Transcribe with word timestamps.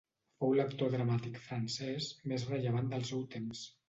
Fou 0.43 0.53
l'actor 0.59 0.89
dramàtic 0.95 1.37
francès 1.49 2.07
més 2.31 2.47
rellevant 2.53 2.91
del 2.95 3.07
seu 3.11 3.23
temps. 3.37 3.63